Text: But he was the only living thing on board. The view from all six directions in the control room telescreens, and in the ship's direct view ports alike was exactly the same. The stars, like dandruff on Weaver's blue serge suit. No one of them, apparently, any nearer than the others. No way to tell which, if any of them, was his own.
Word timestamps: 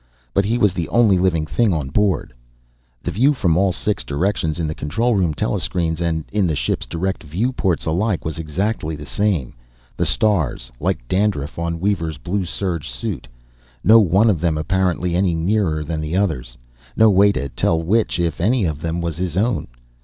But 0.33 0.45
he 0.45 0.57
was 0.57 0.73
the 0.73 0.89
only 0.89 1.19
living 1.19 1.45
thing 1.45 1.73
on 1.73 1.89
board. 1.89 2.33
The 3.03 3.11
view 3.11 3.33
from 3.35 3.55
all 3.55 3.71
six 3.71 4.03
directions 4.03 4.59
in 4.59 4.65
the 4.67 4.73
control 4.73 5.13
room 5.13 5.31
telescreens, 5.31 6.01
and 6.01 6.23
in 6.31 6.47
the 6.47 6.55
ship's 6.55 6.87
direct 6.87 7.21
view 7.23 7.51
ports 7.53 7.85
alike 7.85 8.25
was 8.25 8.39
exactly 8.39 8.95
the 8.95 9.05
same. 9.05 9.53
The 9.97 10.07
stars, 10.07 10.71
like 10.79 11.07
dandruff 11.07 11.59
on 11.59 11.79
Weaver's 11.79 12.17
blue 12.17 12.45
serge 12.45 12.89
suit. 12.89 13.27
No 13.83 13.99
one 13.99 14.31
of 14.31 14.39
them, 14.41 14.57
apparently, 14.57 15.13
any 15.15 15.35
nearer 15.35 15.83
than 15.83 16.01
the 16.01 16.15
others. 16.17 16.57
No 16.95 17.11
way 17.11 17.31
to 17.33 17.49
tell 17.49 17.83
which, 17.83 18.17
if 18.19 18.41
any 18.41 18.65
of 18.65 18.81
them, 18.81 19.01
was 19.01 19.17
his 19.17 19.37
own. 19.37 19.67